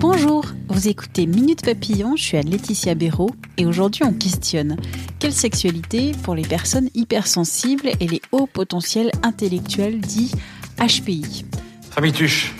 Bonjour, 0.00 0.46
vous 0.70 0.88
écoutez 0.88 1.26
Minute 1.26 1.62
Papillon, 1.62 2.16
je 2.16 2.22
suis 2.22 2.36
à 2.38 2.40
Laetitia 2.40 2.94
Béraud 2.94 3.32
et 3.58 3.66
aujourd'hui 3.66 4.02
on 4.02 4.14
questionne 4.14 4.78
quelle 5.18 5.34
sexualité 5.34 6.12
pour 6.22 6.34
les 6.34 6.40
personnes 6.42 6.88
hypersensibles 6.94 7.90
et 8.00 8.06
les 8.06 8.22
hauts 8.32 8.46
potentiels 8.46 9.12
intellectuels 9.22 10.00
dits 10.00 10.32
HPI 10.78 11.44
Famille 11.90 12.14
Tuche, 12.14 12.54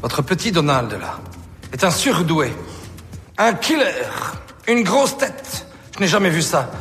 votre 0.00 0.22
petit 0.22 0.52
Donald 0.52 0.90
là 0.92 1.20
est 1.70 1.84
un 1.84 1.90
surdoué, 1.90 2.50
un 3.36 3.52
killer, 3.52 3.84
une 4.66 4.82
grosse 4.82 5.18
tête. 5.18 5.66
Je 5.94 6.00
n'ai 6.00 6.08
jamais 6.08 6.30
vu 6.30 6.40
ça. 6.40 6.72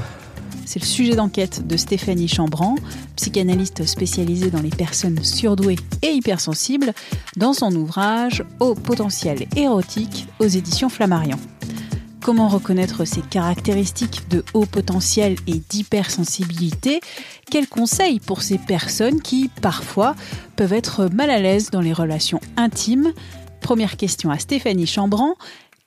C'est 0.72 0.80
le 0.80 0.86
sujet 0.86 1.16
d'enquête 1.16 1.66
de 1.66 1.78
Stéphanie 1.78 2.28
Chambran, 2.28 2.76
psychanalyste 3.16 3.88
spécialisée 3.88 4.52
dans 4.52 4.62
les 4.62 4.70
personnes 4.70 5.24
surdouées 5.24 5.80
et 6.04 6.12
hypersensibles, 6.12 6.94
dans 7.38 7.54
son 7.54 7.74
ouvrage 7.74 8.44
Au 8.60 8.76
potentiel 8.76 9.48
érotique 9.56 10.28
aux 10.38 10.46
éditions 10.46 10.90
Flammarion. 10.90 11.40
Comment 12.22 12.48
reconnaître 12.48 13.04
ces 13.04 13.22
caractéristiques 13.22 14.30
de 14.30 14.46
haut 14.54 14.68
potentiel 14.68 15.38
et 15.48 15.60
d'hypersensibilité? 15.72 17.00
Quels 17.50 17.68
conseils 17.68 18.20
pour 18.20 18.44
ces 18.44 18.60
personnes 18.60 19.24
qui, 19.24 19.50
parfois, 19.64 20.16
peuvent 20.56 20.74
être 20.74 21.10
mal 21.12 21.32
à 21.32 21.40
l'aise 21.40 21.72
dans 21.72 21.82
les 21.82 21.94
relations 21.94 22.42
intimes? 22.58 23.12
Première 23.60 23.98
question 23.98 24.30
à 24.30 24.38
Stéphanie 24.38 24.86
Chambran. 24.86 25.34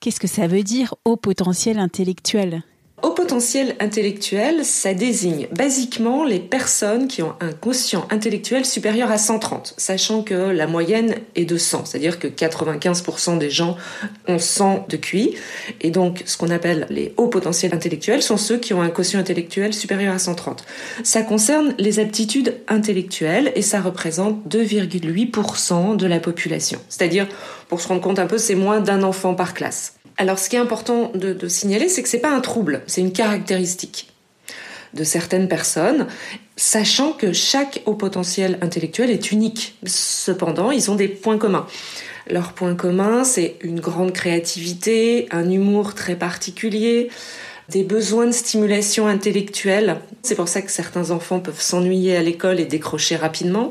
Qu'est-ce 0.01 0.19
que 0.19 0.27
ça 0.27 0.49
veut 0.49 0.65
dire 0.65 0.97
haut 1.05 1.15
potentiel 1.15 1.79
intellectuel? 1.79 2.65
Haut 3.03 3.11
potentiel 3.11 3.75
intellectuel, 3.81 4.65
ça 4.65 4.95
désigne 4.95 5.49
basiquement 5.51 6.25
les 6.25 6.39
personnes 6.39 7.09
qui 7.09 7.21
ont 7.23 7.35
un 7.41 7.51
quotient 7.53 8.07
intellectuel 8.11 8.65
supérieur 8.65 9.11
à 9.11 9.19
130, 9.19 9.75
sachant 9.77 10.23
que 10.23 10.35
la 10.35 10.69
moyenne 10.69 11.17
est 11.35 11.45
de 11.45 11.57
100, 11.57 11.87
c'est-à-dire 11.87 12.21
que 12.21 12.29
95% 12.29 13.39
des 13.39 13.51
gens 13.51 13.77
ont 14.29 14.39
100 14.39 14.87
de 14.89 14.97
QI, 14.97 15.35
et 15.81 15.91
donc 15.91 16.23
ce 16.27 16.37
qu'on 16.37 16.51
appelle 16.51 16.87
les 16.91 17.13
hauts 17.17 17.27
potentiels 17.27 17.75
intellectuels 17.75 18.23
sont 18.23 18.37
ceux 18.37 18.59
qui 18.59 18.73
ont 18.73 18.83
un 18.83 18.91
quotient 18.91 19.19
intellectuel 19.19 19.75
supérieur 19.75 20.15
à 20.15 20.21
130. 20.21 20.65
Ça 21.03 21.23
concerne 21.23 21.75
les 21.79 21.99
aptitudes 21.99 22.55
intellectuelles 22.69 23.51
et 23.57 23.63
ça 23.63 23.81
représente 23.81 24.47
2,8% 24.49 25.97
de 25.97 26.07
la 26.07 26.21
population, 26.21 26.79
c'est-à-dire, 26.89 27.27
pour 27.73 27.81
se 27.81 27.89
rendre 27.89 28.03
compte 28.03 28.19
un 28.19 28.27
peu, 28.27 28.37
c'est 28.37 28.55
moins 28.55 28.81
d'un 28.81 29.03
enfant 29.03 29.33
par 29.33 29.55
classe. 29.55 29.95
Alors, 30.19 30.39
ce 30.39 30.51
qui 30.51 30.57
est 30.57 30.59
important 30.59 31.11
de, 31.15 31.49
signaler, 31.49 31.89
c'est 31.89 32.03
que 32.03 32.09
c'est 32.11 32.19
pas 32.19 32.29
un 32.29 32.43
trouble, 32.43 32.83
c'est 32.87 33.01
une 33.01 33.15
caractéristique 33.15 34.13
de 34.93 35.05
certaines 35.05 35.49
personnes, 35.49 36.07
sachant 36.55 37.13
que 37.13 37.33
chaque 37.33 37.81
haut 37.87 37.95
potentiel 37.95 38.59
intellectuel 38.61 39.09
est 39.09 39.33
unique. 39.33 39.79
Cependant, 39.87 40.71
ils 40.71 40.91
ont 40.91 40.97
des 40.97 41.09
points 41.09 41.39
communs. 41.39 41.67
Leur 42.29 42.53
point 42.53 42.75
commun, 42.75 43.25
c'est 43.25 43.57
une 43.63 43.81
grande 43.81 44.13
créativité, 44.13 45.27
un 45.31 45.51
humour 45.51 45.95
très 45.95 46.15
particulier, 46.17 47.09
des 47.71 47.85
besoins 47.85 48.27
de 48.27 48.33
stimulation 48.33 49.07
intellectuelle. 49.07 49.97
C'est 50.21 50.35
pour 50.35 50.49
ça 50.49 50.61
que 50.61 50.71
certains 50.71 51.11
enfants 51.11 51.41
peuvent 51.41 51.63
s'ennuyer 51.63 52.19
à 52.19 52.23
l'école 52.23 52.61
et 52.61 52.67
décrocher 52.67 53.17
rapidement. 53.17 53.71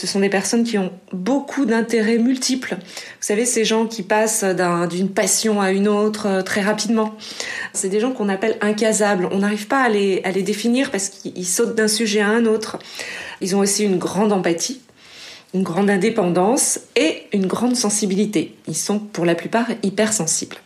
Ce 0.00 0.06
sont 0.06 0.20
des 0.20 0.30
personnes 0.30 0.64
qui 0.64 0.78
ont 0.78 0.92
beaucoup 1.12 1.66
d'intérêts 1.66 2.16
multiples. 2.16 2.78
Vous 2.80 2.86
savez, 3.20 3.44
ces 3.44 3.66
gens 3.66 3.86
qui 3.86 4.02
passent 4.02 4.46
d'une 4.88 5.10
passion 5.10 5.60
à 5.60 5.72
une 5.72 5.88
autre 5.88 6.26
euh, 6.26 6.40
très 6.40 6.62
rapidement. 6.62 7.14
C'est 7.74 7.90
des 7.90 8.00
gens 8.00 8.12
qu'on 8.12 8.30
appelle 8.30 8.56
incasables. 8.62 9.28
On 9.30 9.40
n'arrive 9.40 9.66
pas 9.66 9.82
à 9.82 9.90
les, 9.90 10.22
à 10.24 10.30
les 10.30 10.42
définir 10.42 10.90
parce 10.90 11.10
qu'ils 11.10 11.46
sautent 11.46 11.74
d'un 11.74 11.86
sujet 11.86 12.20
à 12.22 12.28
un 12.28 12.46
autre. 12.46 12.78
Ils 13.42 13.54
ont 13.54 13.58
aussi 13.58 13.84
une 13.84 13.98
grande 13.98 14.32
empathie 14.32 14.80
une 15.52 15.64
grande 15.64 15.90
indépendance 15.90 16.78
et 16.94 17.24
une 17.32 17.48
grande 17.48 17.74
sensibilité. 17.74 18.54
Ils 18.68 18.76
sont 18.76 19.00
pour 19.00 19.24
la 19.24 19.34
plupart 19.34 19.66
hypersensibles. 19.82 20.56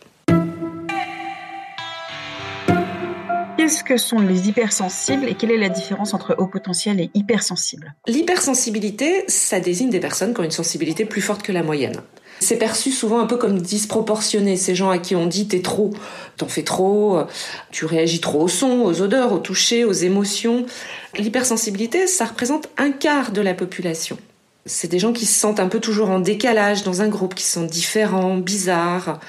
Qu'est-ce 3.65 3.83
que 3.83 3.97
sont 3.97 4.19
les 4.19 4.47
hypersensibles 4.47 5.27
et 5.27 5.33
quelle 5.33 5.49
est 5.49 5.57
la 5.57 5.69
différence 5.69 6.13
entre 6.13 6.35
haut 6.37 6.45
potentiel 6.45 6.99
et 7.01 7.09
hypersensible? 7.15 7.95
L'hypersensibilité, 8.05 9.23
ça 9.27 9.59
désigne 9.59 9.89
des 9.89 9.99
personnes 9.99 10.35
qui 10.35 10.41
ont 10.41 10.43
une 10.43 10.51
sensibilité 10.51 11.03
plus 11.03 11.21
forte 11.21 11.41
que 11.41 11.51
la 11.51 11.63
moyenne. 11.63 12.01
C'est 12.39 12.59
perçu 12.59 12.91
souvent 12.91 13.19
un 13.19 13.25
peu 13.25 13.37
comme 13.37 13.59
disproportionné, 13.59 14.55
ces 14.55 14.75
gens 14.75 14.91
à 14.91 14.99
qui 14.99 15.15
on 15.15 15.25
dit 15.25 15.47
t'es 15.47 15.63
trop, 15.63 15.95
t'en 16.37 16.47
fais 16.47 16.61
trop, 16.61 17.21
tu 17.71 17.85
réagis 17.85 18.21
trop 18.21 18.43
au 18.43 18.47
son, 18.47 18.83
aux 18.83 19.01
odeurs, 19.01 19.33
au 19.33 19.39
toucher, 19.39 19.83
aux 19.83 19.93
émotions. 19.93 20.67
L'hypersensibilité, 21.17 22.05
ça 22.05 22.25
représente 22.25 22.69
un 22.77 22.91
quart 22.91 23.31
de 23.31 23.41
la 23.41 23.55
population. 23.55 24.19
C'est 24.67 24.91
des 24.91 24.99
gens 24.99 25.11
qui 25.11 25.25
se 25.25 25.39
sentent 25.39 25.59
un 25.59 25.69
peu 25.69 25.79
toujours 25.79 26.11
en 26.11 26.19
décalage 26.19 26.83
dans 26.83 27.01
un 27.01 27.07
groupe, 27.07 27.33
qui 27.33 27.45
sont 27.45 27.63
différents, 27.63 28.37
bizarres, 28.37 29.19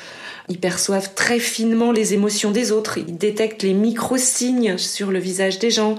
ils 0.48 0.60
perçoivent 0.60 1.14
très 1.14 1.38
finement 1.38 1.92
les 1.92 2.14
émotions 2.14 2.50
des 2.50 2.72
autres. 2.72 2.98
Ils 2.98 3.16
détectent 3.16 3.62
les 3.62 3.74
micro-signes 3.74 4.78
sur 4.78 5.10
le 5.10 5.18
visage 5.18 5.58
des 5.58 5.70
gens. 5.70 5.96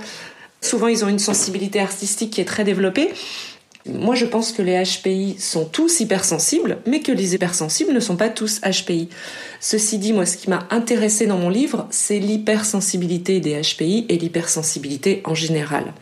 Souvent, 0.61 0.87
ils 0.87 1.03
ont 1.03 1.09
une 1.09 1.19
sensibilité 1.19 1.79
artistique 1.79 2.31
qui 2.31 2.41
est 2.41 2.45
très 2.45 2.63
développée. 2.63 3.09
Moi, 3.85 4.15
je 4.15 4.25
pense 4.25 4.51
que 4.51 4.61
les 4.61 4.83
HPI 4.83 5.37
sont 5.39 5.63
tous 5.63 6.01
hypersensibles, 6.01 6.79
mais 6.85 6.99
que 6.99 7.11
les 7.11 7.35
hypersensibles 7.35 7.93
ne 7.93 7.99
sont 7.99 8.17
pas 8.17 8.29
tous 8.29 8.59
HPI. 8.61 9.07
Ceci 9.61 9.97
dit, 9.97 10.11
moi, 10.11 10.25
ce 10.25 10.35
qui 10.35 10.49
m'a 10.49 10.67
intéressé 10.71 11.25
dans 11.25 11.37
mon 11.37 11.49
livre, 11.49 11.87
c'est 11.89 12.19
l'hypersensibilité 12.19 13.39
des 13.39 13.61
HPI 13.61 14.05
et 14.09 14.17
l'hypersensibilité 14.17 15.21
en 15.23 15.35
général. 15.35 15.93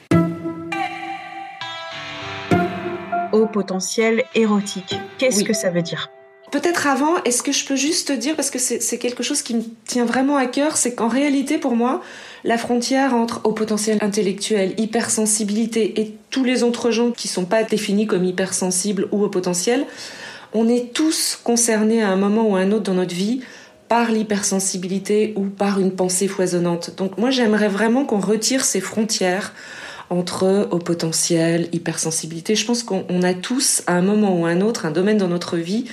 Au 3.31 3.45
potentiel 3.47 4.23
érotique, 4.33 4.95
qu'est-ce 5.19 5.43
que 5.43 5.53
ça 5.53 5.69
veut 5.69 5.81
dire? 5.81 6.14
Peut-être 6.51 6.87
avant, 6.87 7.21
est-ce 7.23 7.41
que 7.41 7.51
je 7.51 7.65
peux 7.65 7.75
juste 7.75 8.09
te 8.09 8.13
dire, 8.13 8.35
parce 8.35 8.51
que 8.51 8.59
c'est 8.59 8.97
quelque 8.97 9.23
chose 9.23 9.41
qui 9.41 9.55
me 9.55 9.63
tient 9.87 10.05
vraiment 10.05 10.37
à 10.37 10.45
cœur, 10.45 10.77
c'est 10.77 10.93
qu'en 10.93 11.07
réalité, 11.07 11.57
pour 11.57 11.75
moi, 11.75 12.01
la 12.43 12.57
frontière 12.57 13.13
entre 13.15 13.41
haut 13.43 13.51
potentiel 13.51 13.97
intellectuel, 14.01 14.73
hypersensibilité 14.77 15.99
et 15.99 16.15
tous 16.29 16.43
les 16.43 16.63
autres 16.63 16.91
gens 16.91 17.11
qui 17.11 17.27
sont 17.27 17.45
pas 17.45 17.63
définis 17.63 18.05
comme 18.05 18.23
hypersensibles 18.23 19.07
ou 19.11 19.23
au 19.23 19.29
potentiel, 19.29 19.85
on 20.53 20.69
est 20.69 20.93
tous 20.93 21.37
concernés 21.43 22.03
à 22.03 22.09
un 22.09 22.15
moment 22.15 22.47
ou 22.47 22.55
à 22.55 22.59
un 22.59 22.71
autre 22.71 22.83
dans 22.83 22.93
notre 22.93 23.15
vie 23.15 23.41
par 23.87 24.11
l'hypersensibilité 24.11 25.33
ou 25.35 25.45
par 25.45 25.79
une 25.79 25.91
pensée 25.91 26.27
foisonnante. 26.27 26.95
Donc 26.95 27.17
moi, 27.17 27.31
j'aimerais 27.31 27.67
vraiment 27.67 28.05
qu'on 28.05 28.19
retire 28.19 28.63
ces 28.63 28.81
frontières 28.81 29.53
entre 30.09 30.67
haut 30.71 30.79
potentiel, 30.79 31.67
hypersensibilité. 31.71 32.55
Je 32.55 32.65
pense 32.65 32.83
qu'on 32.83 33.23
a 33.23 33.33
tous, 33.33 33.81
à 33.87 33.93
un 33.93 34.01
moment 34.01 34.39
ou 34.39 34.45
à 34.45 34.49
un 34.49 34.61
autre, 34.61 34.85
un 34.85 34.91
domaine 34.91 35.17
dans 35.17 35.27
notre 35.27 35.57
vie 35.57 35.85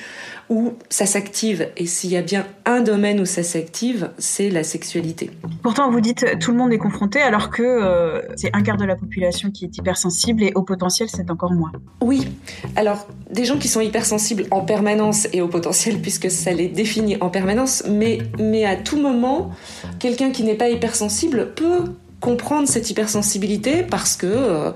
où 0.48 0.72
ça 0.88 1.06
s'active. 1.06 1.69
Et 1.76 1.86
s'il 1.86 2.10
y 2.10 2.16
a 2.16 2.22
bien 2.22 2.47
un 2.64 2.80
domaine 2.80 3.20
où 3.20 3.25
ça 3.25 3.42
s'active, 3.42 4.10
c'est 4.19 4.50
la 4.50 4.64
sexualité. 4.64 5.30
Pourtant, 5.62 5.91
vous 5.91 6.00
dites 6.00 6.38
tout 6.41 6.53
le 6.53 6.58
monde 6.58 6.72
est 6.72 6.78
confronté, 6.78 7.20
alors 7.20 7.50
que 7.50 7.62
euh, 7.62 8.22
c'est 8.36 8.54
un 8.54 8.62
quart 8.62 8.76
de 8.76 8.84
la 8.84 8.97
population 8.97 9.50
qui 9.50 9.64
est 9.64 9.76
hypersensible 9.76 10.42
et 10.42 10.53
au 10.54 10.62
potentiel, 10.62 11.08
c'est 11.08 11.30
encore 11.30 11.53
moins. 11.53 11.72
Oui. 12.00 12.28
Alors, 12.77 13.06
des 13.30 13.44
gens 13.44 13.59
qui 13.59 13.68
sont 13.68 13.80
hypersensibles 13.80 14.44
en 14.50 14.60
permanence 14.60 15.28
et 15.33 15.41
au 15.41 15.48
potentiel, 15.48 15.98
puisque 16.03 16.30
ça 16.30 16.53
les 16.53 16.68
définit 16.68 17.16
en 17.21 17.30
permanence, 17.30 17.84
mais, 17.89 18.18
mais 18.39 18.65
à 18.65 18.77
tout 18.77 19.00
moment, 19.00 19.50
quelqu'un 19.98 20.30
qui 20.30 20.44
n'est 20.44 20.54
pas 20.54 20.68
hypersensible 20.68 21.53
peut 21.54 21.84
comprendre 22.22 22.69
cette 22.69 22.89
hypersensibilité 22.89 23.83
parce 23.83 24.16
que 24.16 24.27
euh, 24.27 24.71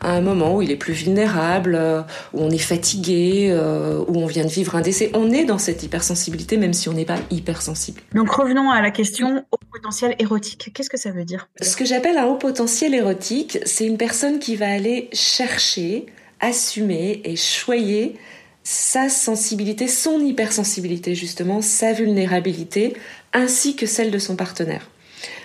à 0.00 0.12
un 0.12 0.20
moment 0.20 0.54
où 0.54 0.62
il 0.62 0.70
est 0.70 0.76
plus 0.76 0.92
vulnérable, 0.92 1.74
euh, 1.74 2.02
où 2.34 2.42
on 2.42 2.50
est 2.50 2.58
fatigué, 2.58 3.48
euh, 3.50 4.04
où 4.06 4.18
on 4.18 4.26
vient 4.26 4.44
de 4.44 4.50
vivre 4.50 4.76
un 4.76 4.82
décès, 4.82 5.10
on 5.14 5.32
est 5.32 5.44
dans 5.44 5.58
cette 5.58 5.82
hypersensibilité 5.82 6.58
même 6.58 6.74
si 6.74 6.90
on 6.90 6.92
n'est 6.92 7.06
pas 7.06 7.18
hypersensible. 7.30 8.02
Donc 8.14 8.30
revenons 8.30 8.70
à 8.70 8.82
la 8.82 8.90
question 8.90 9.44
haut 9.50 9.58
potentiel 9.72 10.14
érotique. 10.18 10.70
Qu'est-ce 10.74 10.90
que 10.90 10.98
ça 10.98 11.10
veut 11.10 11.24
dire? 11.24 11.48
Ce 11.62 11.74
que 11.74 11.86
j'appelle 11.86 12.18
un 12.18 12.26
haut 12.26 12.36
potentiel 12.36 12.94
érotique, 12.94 13.58
c'est 13.64 13.86
une 13.86 13.96
personne 13.96 14.38
qui 14.38 14.54
va 14.56 14.68
aller 14.68 15.08
chercher, 15.14 16.04
assumer 16.38 17.22
et 17.24 17.34
choyer 17.34 18.16
sa 18.62 19.08
sensibilité, 19.08 19.88
son 19.88 20.20
hypersensibilité 20.20 21.14
justement, 21.14 21.62
sa 21.62 21.94
vulnérabilité, 21.94 22.94
ainsi 23.32 23.74
que 23.74 23.86
celle 23.86 24.10
de 24.10 24.18
son 24.18 24.36
partenaire. 24.36 24.90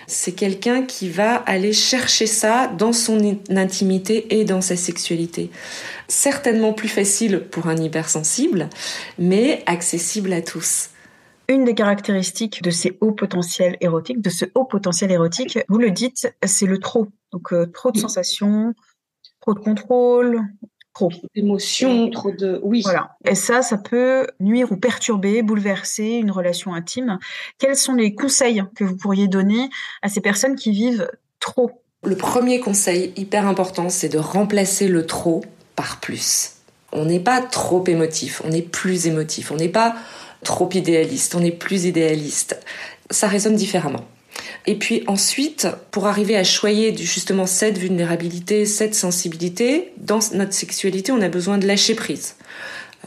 C'est 0.06 0.32
quelqu'un 0.32 0.82
qui 0.82 1.08
va 1.08 1.36
aller 1.36 1.72
chercher 1.72 2.26
ça 2.26 2.68
dans 2.68 2.92
son 2.92 3.38
intimité 3.50 4.38
et 4.38 4.44
dans 4.44 4.60
sa 4.60 4.76
sexualité. 4.76 5.50
Certainement 6.08 6.72
plus 6.72 6.88
facile 6.88 7.40
pour 7.50 7.66
un 7.66 7.76
hypersensible, 7.76 8.68
mais 9.18 9.62
accessible 9.66 10.32
à 10.32 10.42
tous. 10.42 10.90
Une 11.48 11.64
des 11.64 11.74
caractéristiques 11.74 12.62
de 12.62 12.70
ces 12.70 12.96
hauts 13.00 13.12
potentiels 13.12 13.76
érotiques, 13.80 14.20
de 14.20 14.30
ce 14.30 14.44
haut 14.54 14.64
potentiel 14.64 15.12
érotique, 15.12 15.58
vous 15.68 15.78
le 15.78 15.90
dites, 15.90 16.32
c'est 16.44 16.66
le 16.66 16.78
trop. 16.78 17.08
Donc 17.32 17.52
euh, 17.52 17.66
trop 17.66 17.92
de 17.92 17.98
sensations, 17.98 18.74
trop 19.40 19.54
de 19.54 19.60
contrôle, 19.60 20.42
trop 20.96 21.10
d'émotions, 21.34 22.10
trop 22.10 22.32
de 22.32 22.58
oui. 22.62 22.80
Voilà. 22.82 23.16
Et 23.26 23.34
ça, 23.34 23.62
ça 23.62 23.76
peut 23.76 24.26
nuire 24.40 24.72
ou 24.72 24.76
perturber, 24.76 25.42
bouleverser 25.42 26.04
une 26.04 26.30
relation 26.30 26.72
intime. 26.72 27.18
Quels 27.58 27.76
sont 27.76 27.94
les 27.94 28.14
conseils 28.14 28.62
que 28.74 28.84
vous 28.84 28.96
pourriez 28.96 29.28
donner 29.28 29.68
à 30.02 30.08
ces 30.08 30.20
personnes 30.20 30.56
qui 30.56 30.70
vivent 30.70 31.10
trop? 31.38 31.82
Le 32.02 32.16
premier 32.16 32.60
conseil 32.60 33.12
hyper 33.16 33.46
important, 33.46 33.88
c'est 33.88 34.08
de 34.08 34.18
remplacer 34.18 34.88
le 34.88 35.04
trop 35.04 35.44
par 35.74 36.00
plus. 36.00 36.52
On 36.92 37.04
n'est 37.04 37.20
pas 37.20 37.42
trop 37.42 37.84
émotif, 37.86 38.40
on 38.44 38.52
est 38.52 38.62
plus 38.62 39.06
émotif, 39.06 39.50
on 39.50 39.56
n'est 39.56 39.68
pas 39.68 39.96
trop 40.44 40.70
idéaliste, 40.72 41.34
on 41.34 41.42
est 41.42 41.50
plus 41.50 41.84
idéaliste. 41.84 42.58
Ça 43.10 43.28
résonne 43.28 43.56
différemment. 43.56 44.04
Et 44.66 44.76
puis 44.76 45.04
ensuite, 45.06 45.68
pour 45.90 46.06
arriver 46.06 46.36
à 46.36 46.44
choyer 46.44 46.96
justement 46.96 47.46
cette 47.46 47.78
vulnérabilité, 47.78 48.66
cette 48.66 48.94
sensibilité, 48.94 49.92
dans 49.98 50.20
notre 50.34 50.52
sexualité, 50.52 51.12
on 51.12 51.20
a 51.20 51.28
besoin 51.28 51.58
de 51.58 51.66
lâcher 51.66 51.94
prise. 51.94 52.36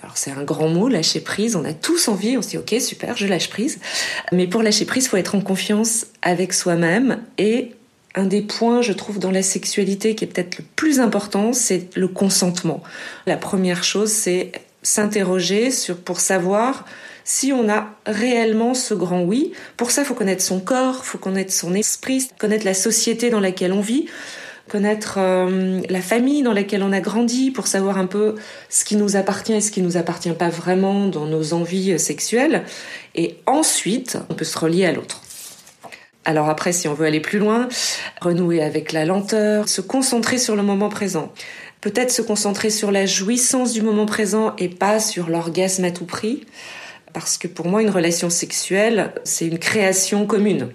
Alors 0.02 0.18
c'est 0.18 0.32
un 0.32 0.44
grand 0.44 0.70
mot, 0.70 0.88
lâcher 0.88 1.20
prise. 1.20 1.56
On 1.56 1.66
a 1.66 1.74
tous 1.74 2.08
envie, 2.08 2.38
on 2.38 2.42
se 2.42 2.50
dit 2.50 2.58
ok 2.58 2.76
super, 2.80 3.18
je 3.18 3.28
lâche 3.28 3.50
prise. 3.50 3.80
Mais 4.32 4.48
pour 4.48 4.64
lâcher 4.64 4.86
prise, 4.86 5.06
il 5.06 5.10
faut 5.10 5.18
être 5.18 5.36
en 5.36 5.42
confiance 5.42 6.08
avec 6.22 6.54
soi-même. 6.54 7.22
Et 7.38 7.72
un 8.16 8.26
des 8.26 8.42
points, 8.42 8.82
je 8.82 8.94
trouve, 8.94 9.20
dans 9.20 9.32
la 9.32 9.44
sexualité 9.44 10.16
qui 10.16 10.26
est 10.26 10.28
peut-être 10.28 10.58
le 10.60 10.66
plus 10.76 11.00
important, 11.00 11.54
c'est 11.54 11.96
le 11.96 12.08
consentement. 12.08 12.82
La 13.28 13.38
première 13.38 13.84
chose, 13.84 14.12
c'est 14.12 14.52
s'interroger 14.82 15.72
sur 15.72 15.98
pour 15.98 16.20
savoir 16.20 16.86
si 17.24 17.54
on 17.54 17.70
a 17.70 17.90
réellement 18.08 18.74
ce 18.74 18.94
grand 18.96 19.22
oui. 19.22 19.54
Pour 19.78 19.92
ça, 19.92 20.04
faut 20.04 20.16
connaître 20.16 20.42
son 20.42 20.60
corps, 20.60 21.06
faut 21.06 21.20
connaître 21.20 21.54
son 21.54 21.76
esprit, 21.76 22.28
connaître 22.40 22.66
la 22.66 22.74
société 22.74 23.30
dans 23.30 23.40
laquelle 23.40 23.72
on 23.72 23.82
vit, 23.82 24.08
connaître 24.68 25.16
euh, 25.18 25.82
la 25.90 26.02
famille 26.02 26.42
dans 26.42 26.54
laquelle 26.54 26.82
on 26.82 26.92
a 26.92 27.02
grandi 27.02 27.52
pour 27.52 27.68
savoir 27.68 27.98
un 27.98 28.08
peu 28.08 28.36
ce 28.70 28.84
qui 28.86 28.96
nous 28.96 29.16
appartient 29.16 29.54
et 29.54 29.62
ce 29.62 29.72
qui 29.72 29.82
nous 29.82 29.98
appartient 29.98 30.32
pas 30.32 30.50
vraiment 30.50 31.08
dans 31.08 31.26
nos 31.26 31.54
envies 31.54 31.94
euh, 31.94 31.98
sexuelles. 31.98 32.64
Et 33.14 33.38
ensuite, 33.46 34.18
on 34.30 34.34
peut 34.34 34.46
se 34.46 34.58
relier 34.58 34.86
à 34.86 34.92
l'autre. 34.92 35.22
Alors 36.26 36.50
après, 36.50 36.74
si 36.74 36.88
on 36.88 36.94
veut 36.94 37.06
aller 37.06 37.20
plus 37.20 37.40
loin, 37.40 37.70
renouer 38.22 38.62
avec 38.62 38.92
la 38.92 39.06
lenteur, 39.06 39.68
se 39.68 39.82
concentrer 39.82 40.38
sur 40.38 40.56
le 40.56 40.64
moment 40.64 40.90
présent. 40.90 41.32
Peut-être 41.82 42.12
se 42.12 42.22
concentrer 42.22 42.70
sur 42.70 42.92
la 42.92 43.06
jouissance 43.06 43.72
du 43.72 43.82
moment 43.82 44.06
présent 44.06 44.54
et 44.58 44.68
pas 44.68 45.00
sur 45.00 45.30
l'orgasme 45.30 45.86
à 45.86 45.92
tout 45.92 46.06
prix. 46.06 46.46
Parce 47.14 47.38
que 47.38 47.48
pour 47.48 47.68
moi, 47.68 47.82
une 47.82 47.90
relation 47.90 48.30
sexuelle, 48.30 49.14
c'est 49.24 49.48
une 49.48 49.60
création 49.60 50.28
commune. 50.28 50.70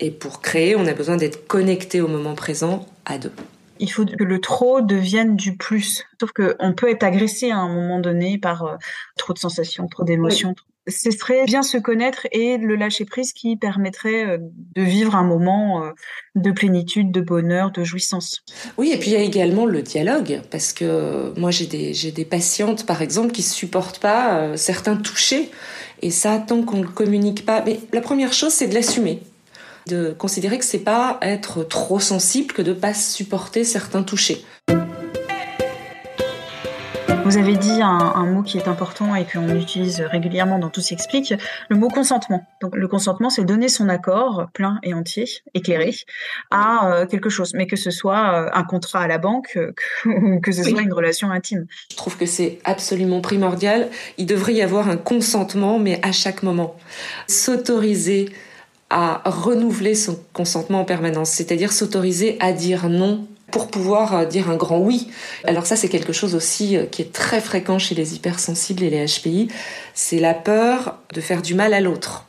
Et 0.00 0.10
pour 0.10 0.40
créer, 0.40 0.76
on 0.76 0.86
a 0.86 0.92
besoin 0.92 1.16
d'être 1.16 1.46
connecté 1.46 2.00
au 2.00 2.08
moment 2.08 2.34
présent 2.34 2.86
à 3.04 3.18
deux. 3.18 3.32
Il 3.78 3.90
faut 3.90 4.04
que 4.04 4.24
le 4.24 4.40
trop 4.40 4.80
devienne 4.80 5.36
du 5.36 5.56
plus. 5.56 6.04
Sauf 6.20 6.32
qu'on 6.32 6.72
peut 6.74 6.90
être 6.90 7.02
agressé 7.02 7.50
à 7.50 7.56
un 7.56 7.68
moment 7.72 7.98
donné 7.98 8.36
par 8.36 8.64
euh, 8.64 8.76
trop 9.16 9.32
de 9.32 9.38
sensations, 9.38 9.86
trop 9.88 10.04
d'émotions. 10.04 10.54
Ce 10.86 11.10
serait 11.10 11.44
bien 11.44 11.62
se 11.62 11.76
connaître 11.78 12.26
et 12.32 12.56
le 12.56 12.74
lâcher 12.74 13.04
prise 13.04 13.32
qui 13.32 13.56
permettrait 13.56 14.26
euh, 14.26 14.38
de 14.74 14.82
vivre 14.82 15.14
un 15.14 15.24
moment 15.24 15.84
euh, 15.84 15.90
de 16.34 16.50
plénitude, 16.50 17.12
de 17.12 17.20
bonheur, 17.20 17.70
de 17.70 17.84
jouissance. 17.84 18.42
Oui, 18.78 18.90
et 18.92 18.96
puis 18.98 19.10
il 19.10 19.12
y 19.14 19.16
a 19.16 19.22
également 19.22 19.66
le 19.66 19.82
dialogue, 19.82 20.40
parce 20.50 20.72
que 20.72 21.32
moi 21.38 21.50
j'ai 21.50 21.66
des, 21.66 21.94
j'ai 21.94 22.12
des 22.12 22.24
patientes 22.24 22.86
par 22.86 23.02
exemple 23.02 23.32
qui 23.32 23.42
supportent 23.42 24.00
pas 24.00 24.56
certains 24.56 24.96
touchés 24.96 25.50
et 26.02 26.10
ça, 26.10 26.38
tant 26.38 26.62
qu'on 26.62 26.78
ne 26.78 26.86
communique 26.86 27.44
pas, 27.44 27.62
mais 27.64 27.80
la 27.92 28.00
première 28.00 28.32
chose, 28.32 28.52
c'est 28.52 28.66
de 28.66 28.74
l'assumer. 28.74 29.22
De 29.86 30.14
considérer 30.16 30.58
que 30.58 30.64
c'est 30.64 30.78
pas 30.78 31.18
être 31.22 31.62
trop 31.62 32.00
sensible 32.00 32.52
que 32.52 32.62
de 32.62 32.72
pas 32.72 32.94
supporter 32.94 33.64
certains 33.64 34.02
touchés. 34.02 34.44
Vous 37.24 37.36
avez 37.36 37.56
dit 37.56 37.80
un, 37.82 38.26
mot 38.26 38.42
qui 38.42 38.58
est 38.58 38.66
important 38.66 39.14
et 39.14 39.24
qu'on 39.24 39.48
utilise 39.54 40.00
régulièrement 40.00 40.58
dans 40.58 40.70
Tout 40.70 40.80
s'explique, 40.80 41.34
le 41.68 41.76
mot 41.76 41.88
consentement. 41.88 42.46
Donc 42.60 42.76
le 42.76 42.88
consentement, 42.88 43.30
c'est 43.30 43.44
donner 43.44 43.68
son 43.68 43.88
accord 43.88 44.48
plein 44.52 44.78
et 44.82 44.94
entier, 44.94 45.26
éclairé, 45.54 45.94
à 46.50 46.90
euh, 46.90 47.06
quelque 47.06 47.30
chose, 47.30 47.52
mais 47.54 47.66
que 47.66 47.76
ce 47.76 47.90
soit 47.90 48.34
euh, 48.34 48.50
un 48.52 48.64
contrat 48.64 49.00
à 49.00 49.06
la 49.06 49.18
banque 49.18 49.58
ou 50.06 50.40
que 50.40 50.52
ce 50.52 50.62
soit 50.62 50.80
une 50.80 50.92
relation 50.92 51.30
intime. 51.30 51.66
Je 51.90 51.96
trouve 51.96 52.16
que 52.16 52.26
c'est 52.26 52.58
absolument 52.64 53.20
primordial. 53.20 53.88
Il 54.18 54.26
devrait 54.26 54.54
y 54.54 54.62
avoir 54.62 54.88
un 54.88 54.96
consentement, 54.96 55.78
mais 55.78 56.00
à 56.02 56.12
chaque 56.12 56.42
moment. 56.42 56.76
S'autoriser 57.26 58.30
à 58.90 59.22
renouveler 59.24 59.94
son 59.94 60.18
consentement 60.32 60.80
en 60.80 60.84
permanence, 60.84 61.30
c'est-à-dire 61.30 61.72
s'autoriser 61.72 62.36
à 62.40 62.52
dire 62.52 62.88
non 62.88 63.26
pour 63.50 63.68
pouvoir 63.68 64.14
euh, 64.14 64.24
dire 64.24 64.50
un 64.50 64.56
grand 64.56 64.78
oui. 64.78 65.08
Alors 65.44 65.66
ça, 65.66 65.76
c'est 65.76 65.88
quelque 65.88 66.12
chose 66.12 66.34
aussi 66.34 66.76
euh, 66.76 66.86
qui 66.86 67.02
est 67.02 67.12
très 67.12 67.40
fréquent 67.40 67.78
chez 67.78 67.94
les 67.94 68.14
hypersensibles 68.14 68.82
et 68.82 68.90
les 68.90 69.04
HPI, 69.06 69.48
c'est 69.94 70.20
la 70.20 70.34
peur 70.34 70.98
de 71.12 71.20
faire 71.20 71.42
du 71.42 71.54
mal 71.54 71.74
à 71.74 71.80
l'autre. 71.80 72.26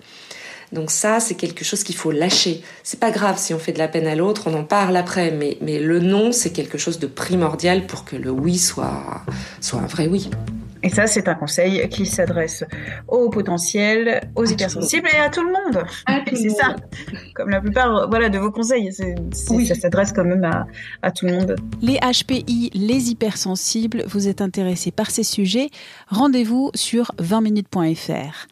Donc 0.72 0.90
ça, 0.90 1.20
c'est 1.20 1.36
quelque 1.36 1.66
chose 1.66 1.84
qu'il 1.84 1.96
faut 1.96 2.12
lâcher. 2.12 2.62
C'est 2.84 3.00
pas 3.00 3.12
grave 3.12 3.38
si 3.38 3.54
on 3.54 3.60
fait 3.60 3.74
de 3.74 3.80
la 3.80 3.90
peine 3.90 4.08
à 4.08 4.16
l'autre, 4.16 4.44
on 4.48 4.54
en 4.54 4.64
parle 4.64 4.96
après, 4.96 5.32
mais, 5.32 5.58
mais 5.62 5.80
le 5.80 6.00
non, 6.00 6.32
c'est 6.32 6.52
quelque 6.52 6.78
chose 6.78 6.98
de 7.00 7.08
primordial 7.08 7.86
pour 7.88 8.06
que 8.06 8.16
le 8.16 8.32
oui 8.32 8.58
soit, 8.58 9.22
soit 9.60 9.80
un 9.80 9.88
vrai 9.88 10.08
oui. 10.08 10.30
Et 10.84 10.90
ça, 10.90 11.08
c'est 11.08 11.28
un 11.28 11.36
conseil 11.36 11.88
qui 11.90 12.06
s'adresse 12.06 12.64
aux 13.08 13.30
potentiels, 13.30 14.22
aux 14.36 14.46
hypersensibles 14.46 15.08
et 15.14 15.20
à 15.20 15.30
tout 15.30 15.44
le 15.44 15.52
monde. 15.52 15.84
c'est 16.34 16.50
ça, 16.50 16.76
comme 17.36 17.50
la 17.50 17.62
plupart 17.62 18.10
voilà, 18.10 18.30
de 18.30 18.40
vos 18.40 18.52
conseils, 18.52 18.92
ça 18.92 19.76
s'adresse 19.76 20.12
quand 20.12 20.26
même 20.26 20.44
à, 20.44 20.66
à, 21.02 21.12
tout 21.12 21.26
le 21.26 21.34
monde. 21.34 21.56
Les 21.82 21.98
HPI, 21.98 22.72
les 22.74 23.12
hypersensibles, 23.12 24.04
vous 24.08 24.28
êtes 24.28 24.42
intéressés 24.42 24.92
par 24.92 25.12
ces 25.12 25.24
sujets, 25.24 25.70
rendez-vous 26.08 26.72
sur 26.74 27.12
20minutes.fr. 27.20 28.48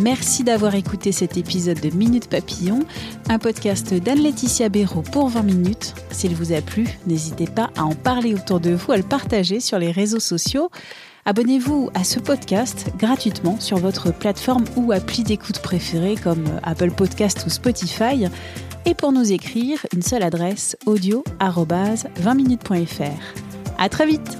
Merci 0.00 0.42
d'avoir 0.42 0.74
écouté 0.74 1.12
cet 1.12 1.36
épisode 1.36 1.78
de 1.80 1.90
Minute 1.90 2.28
Papillon, 2.28 2.80
un 3.28 3.38
podcast 3.38 3.94
d'Anne-Laetitia 3.94 4.68
Béraud 4.68 5.02
pour 5.02 5.28
20 5.28 5.42
minutes. 5.42 5.94
S'il 6.10 6.34
vous 6.34 6.52
a 6.52 6.60
plu, 6.60 6.88
n'hésitez 7.06 7.46
pas 7.46 7.70
à 7.76 7.84
en 7.84 7.94
parler 7.94 8.34
autour 8.34 8.58
de 8.58 8.72
vous, 8.72 8.90
à 8.90 8.96
le 8.96 9.04
partager 9.04 9.60
sur 9.60 9.78
les 9.78 9.92
réseaux 9.92 10.18
sociaux. 10.18 10.68
Abonnez-vous 11.26 11.88
à 11.94 12.04
ce 12.04 12.20
podcast 12.20 12.90
gratuitement 12.98 13.58
sur 13.58 13.78
votre 13.78 14.12
plateforme 14.12 14.64
ou 14.76 14.92
appli 14.92 15.22
d'écoute 15.22 15.58
préférée 15.60 16.16
comme 16.16 16.44
Apple 16.62 16.90
Podcast 16.90 17.44
ou 17.46 17.50
Spotify. 17.50 18.26
Et 18.84 18.94
pour 18.94 19.10
nous 19.10 19.32
écrire, 19.32 19.86
une 19.94 20.02
seule 20.02 20.22
adresse 20.22 20.76
audio 20.84 21.24
20minutes.fr. 21.40 23.78
À 23.78 23.88
très 23.88 24.06
vite! 24.06 24.38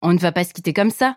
On 0.00 0.14
ne 0.14 0.18
va 0.18 0.32
pas 0.32 0.44
se 0.44 0.54
quitter 0.54 0.72
comme 0.72 0.90
ça. 0.90 1.16